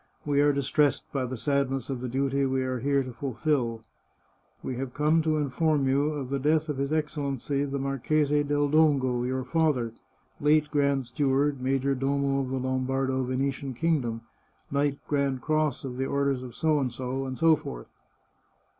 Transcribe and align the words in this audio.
"We 0.25 0.41
are 0.41 0.51
distressed 0.51 1.05
by 1.13 1.25
the 1.25 1.37
sadness 1.37 1.87
of 1.91 2.01
the 2.01 2.09
duty 2.09 2.43
we 2.47 2.63
are 2.63 2.79
here 2.79 3.03
to 3.03 3.13
fulfil. 3.13 3.83
We 4.63 4.75
have 4.77 4.95
come 4.95 5.21
to 5.21 5.37
inform 5.37 5.87
you 5.87 6.13
of 6.13 6.31
the 6.31 6.39
death 6.39 6.69
of 6.69 6.77
His 6.77 6.91
Excellency, 6.91 7.65
the 7.65 7.77
Marchese 7.77 8.43
del 8.45 8.67
Dongo, 8.67 9.23
your 9.27 9.43
father, 9.43 9.93
late 10.39 10.71
Grand 10.71 11.05
Steward, 11.05 11.61
Major 11.61 11.93
Domo 11.93 12.39
of 12.41 12.49
the 12.49 12.57
Lombardo 12.57 13.21
Venetian 13.23 13.75
Kingdom, 13.75 14.21
Knight 14.71 14.97
Grand 15.07 15.39
Cross 15.43 15.85
of 15.85 15.97
the 15.97 16.07
Orders 16.07 16.41
of, 16.41 16.55
and 16.79 16.91
so 16.91 17.55
forth." 17.55 17.85